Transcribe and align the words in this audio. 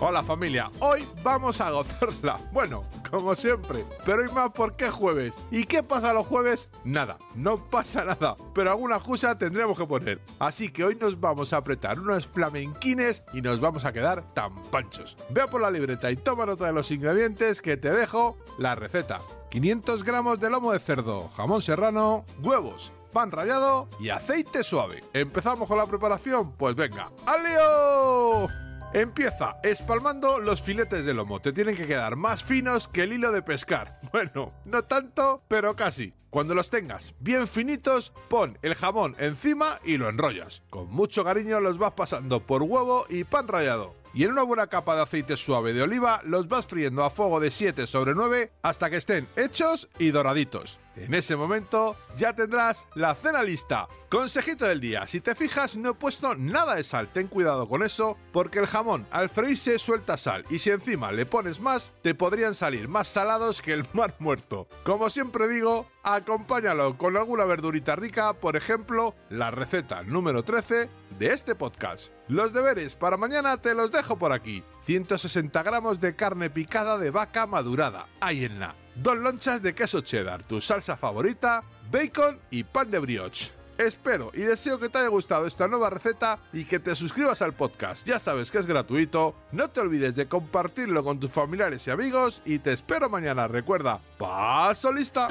Hola 0.00 0.22
familia, 0.22 0.70
hoy 0.78 1.04
vamos 1.24 1.60
a 1.60 1.72
gozarla. 1.72 2.38
Bueno, 2.52 2.84
como 3.10 3.34
siempre, 3.34 3.84
pero 4.04 4.22
hoy 4.22 4.28
más 4.32 4.52
porque 4.54 4.86
es 4.86 4.92
jueves. 4.92 5.34
¿Y 5.50 5.64
qué 5.64 5.82
pasa 5.82 6.12
los 6.12 6.24
jueves? 6.24 6.68
Nada, 6.84 7.18
no 7.34 7.68
pasa 7.68 8.04
nada, 8.04 8.36
pero 8.54 8.70
alguna 8.70 8.98
excusa 8.98 9.36
tendremos 9.36 9.76
que 9.76 9.86
poner. 9.86 10.20
Así 10.38 10.68
que 10.68 10.84
hoy 10.84 10.94
nos 10.94 11.18
vamos 11.18 11.52
a 11.52 11.56
apretar 11.56 11.98
unos 11.98 12.28
flamenquines 12.28 13.24
y 13.32 13.42
nos 13.42 13.60
vamos 13.60 13.84
a 13.84 13.92
quedar 13.92 14.22
tan 14.34 14.54
panchos. 14.70 15.16
Ve 15.30 15.48
por 15.48 15.60
la 15.60 15.70
libreta 15.70 16.12
y 16.12 16.16
toma 16.16 16.46
nota 16.46 16.66
de 16.66 16.72
los 16.72 16.92
ingredientes 16.92 17.60
que 17.60 17.76
te 17.76 17.90
dejo 17.90 18.38
la 18.56 18.76
receta. 18.76 19.18
500 19.50 20.04
gramos 20.04 20.38
de 20.38 20.48
lomo 20.48 20.70
de 20.70 20.78
cerdo, 20.78 21.28
jamón 21.30 21.60
serrano, 21.60 22.24
huevos, 22.40 22.92
pan 23.12 23.32
rallado 23.32 23.88
y 23.98 24.10
aceite 24.10 24.62
suave. 24.62 25.02
¿Empezamos 25.12 25.66
con 25.66 25.76
la 25.76 25.86
preparación? 25.86 26.52
Pues 26.52 26.76
venga, 26.76 27.10
¡alio! 27.26 28.07
Empieza 28.94 29.56
espalmando 29.62 30.40
los 30.40 30.62
filetes 30.62 31.04
de 31.04 31.12
lomo. 31.12 31.40
Te 31.40 31.52
tienen 31.52 31.76
que 31.76 31.86
quedar 31.86 32.16
más 32.16 32.42
finos 32.42 32.88
que 32.88 33.02
el 33.02 33.12
hilo 33.12 33.32
de 33.32 33.42
pescar. 33.42 34.00
Bueno, 34.12 34.54
no 34.64 34.82
tanto, 34.84 35.42
pero 35.48 35.76
casi. 35.76 36.14
Cuando 36.30 36.54
los 36.54 36.70
tengas 36.70 37.14
bien 37.20 37.46
finitos, 37.46 38.12
pon 38.28 38.58
el 38.62 38.74
jamón 38.74 39.14
encima 39.18 39.78
y 39.84 39.98
lo 39.98 40.08
enrollas. 40.08 40.62
Con 40.70 40.88
mucho 40.90 41.24
cariño 41.24 41.60
los 41.60 41.76
vas 41.78 41.92
pasando 41.92 42.40
por 42.46 42.62
huevo 42.62 43.04
y 43.10 43.24
pan 43.24 43.48
rallado 43.48 43.94
y 44.14 44.24
en 44.24 44.32
una 44.32 44.42
buena 44.42 44.66
capa 44.66 44.96
de 44.96 45.02
aceite 45.02 45.36
suave 45.36 45.72
de 45.72 45.82
oliva 45.82 46.20
los 46.24 46.48
vas 46.48 46.66
friendo 46.66 47.04
a 47.04 47.10
fuego 47.10 47.40
de 47.40 47.50
7 47.50 47.86
sobre 47.86 48.14
9 48.14 48.50
hasta 48.62 48.90
que 48.90 48.96
estén 48.96 49.28
hechos 49.36 49.88
y 49.98 50.10
doraditos. 50.10 50.80
En 51.04 51.14
ese 51.14 51.36
momento 51.36 51.96
ya 52.16 52.34
tendrás 52.34 52.86
la 52.94 53.14
cena 53.14 53.42
lista. 53.42 53.88
Consejito 54.10 54.64
del 54.64 54.80
día, 54.80 55.06
si 55.06 55.20
te 55.20 55.34
fijas 55.34 55.76
no 55.76 55.90
he 55.90 55.94
puesto 55.94 56.34
nada 56.34 56.76
de 56.76 56.84
sal, 56.84 57.12
ten 57.12 57.28
cuidado 57.28 57.68
con 57.68 57.82
eso 57.82 58.16
porque 58.32 58.58
el 58.58 58.66
jamón 58.66 59.06
al 59.10 59.28
freírse 59.28 59.78
suelta 59.78 60.16
sal 60.16 60.46
y 60.48 60.58
si 60.60 60.70
encima 60.70 61.12
le 61.12 61.26
pones 61.26 61.60
más 61.60 61.92
te 62.02 62.14
podrían 62.14 62.54
salir 62.54 62.88
más 62.88 63.08
salados 63.08 63.60
que 63.60 63.74
el 63.74 63.84
mar 63.92 64.14
muerto. 64.18 64.66
Como 64.82 65.10
siempre 65.10 65.46
digo, 65.48 65.86
acompáñalo 66.02 66.96
con 66.96 67.16
alguna 67.16 67.44
verdurita 67.44 67.96
rica, 67.96 68.32
por 68.32 68.56
ejemplo, 68.56 69.14
la 69.28 69.50
receta 69.50 70.02
número 70.02 70.42
13 70.42 70.88
de 71.18 71.26
este 71.28 71.54
podcast. 71.54 72.12
Los 72.28 72.52
deberes 72.52 72.94
para 72.94 73.16
mañana 73.16 73.60
te 73.60 73.74
los 73.74 73.90
dejo 73.92 74.18
por 74.18 74.32
aquí. 74.32 74.64
160 74.82 75.62
gramos 75.62 76.00
de 76.00 76.16
carne 76.16 76.48
picada 76.48 76.96
de 76.96 77.10
vaca 77.10 77.46
madurada, 77.46 78.08
ahí 78.20 78.44
en 78.44 78.58
la. 78.60 78.74
Dos 79.00 79.16
lonchas 79.16 79.62
de 79.62 79.74
queso 79.74 80.00
cheddar, 80.00 80.42
tu 80.42 80.60
salsa 80.60 80.96
favorita, 80.96 81.62
bacon 81.88 82.40
y 82.50 82.64
pan 82.64 82.90
de 82.90 82.98
brioche. 82.98 83.52
Espero 83.78 84.32
y 84.34 84.40
deseo 84.40 84.80
que 84.80 84.88
te 84.88 84.98
haya 84.98 85.06
gustado 85.06 85.46
esta 85.46 85.68
nueva 85.68 85.88
receta 85.88 86.40
y 86.52 86.64
que 86.64 86.80
te 86.80 86.96
suscribas 86.96 87.40
al 87.40 87.54
podcast. 87.54 88.04
Ya 88.04 88.18
sabes 88.18 88.50
que 88.50 88.58
es 88.58 88.66
gratuito. 88.66 89.36
No 89.52 89.70
te 89.70 89.80
olvides 89.80 90.16
de 90.16 90.26
compartirlo 90.26 91.04
con 91.04 91.20
tus 91.20 91.30
familiares 91.30 91.86
y 91.86 91.92
amigos 91.92 92.42
y 92.44 92.58
te 92.58 92.72
espero 92.72 93.08
mañana. 93.08 93.46
Recuerda, 93.46 94.00
paso 94.18 94.90
lista. 94.90 95.28